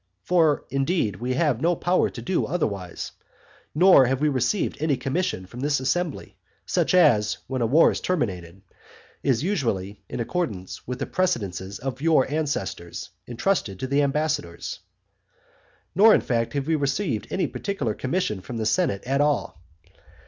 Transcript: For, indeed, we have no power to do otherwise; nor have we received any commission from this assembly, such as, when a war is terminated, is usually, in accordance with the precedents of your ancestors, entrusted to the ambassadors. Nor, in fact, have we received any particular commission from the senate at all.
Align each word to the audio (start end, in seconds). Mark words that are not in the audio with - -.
For, 0.23 0.65
indeed, 0.71 1.17
we 1.17 1.35
have 1.35 1.61
no 1.61 1.75
power 1.75 2.09
to 2.09 2.21
do 2.23 2.47
otherwise; 2.47 3.11
nor 3.75 4.07
have 4.07 4.19
we 4.19 4.29
received 4.29 4.77
any 4.79 4.97
commission 4.97 5.45
from 5.45 5.59
this 5.59 5.79
assembly, 5.79 6.37
such 6.65 6.95
as, 6.95 7.37
when 7.45 7.61
a 7.61 7.67
war 7.67 7.91
is 7.91 8.01
terminated, 8.01 8.63
is 9.21 9.43
usually, 9.43 10.01
in 10.09 10.19
accordance 10.19 10.87
with 10.87 10.97
the 10.97 11.05
precedents 11.05 11.77
of 11.77 12.01
your 12.01 12.27
ancestors, 12.31 13.11
entrusted 13.27 13.79
to 13.79 13.85
the 13.85 14.01
ambassadors. 14.01 14.79
Nor, 15.93 16.15
in 16.15 16.21
fact, 16.21 16.53
have 16.53 16.65
we 16.65 16.73
received 16.75 17.27
any 17.29 17.45
particular 17.45 17.93
commission 17.93 18.41
from 18.41 18.57
the 18.57 18.65
senate 18.65 19.03
at 19.03 19.21
all. 19.21 19.61